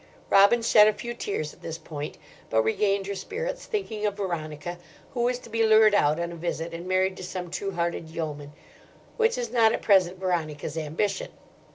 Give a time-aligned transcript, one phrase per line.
[0.31, 2.17] Robin shed a few tears at this point,
[2.49, 4.79] but regained her spirits, thinking of Veronica,
[5.13, 8.09] who was to be lured out on a visit and married to some true hearted
[8.09, 8.51] yeoman:
[9.17, 11.29] which is not at present Veronica's ambition.